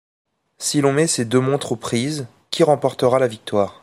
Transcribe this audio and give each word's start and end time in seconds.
Si 0.57 0.81
l’on 0.81 0.93
met 0.93 1.05
ces 1.05 1.25
deux 1.25 1.39
montres 1.39 1.73
aux 1.73 1.75
prises, 1.75 2.25
qui 2.49 2.63
remportera 2.63 3.19
la 3.19 3.27
victoire? 3.27 3.79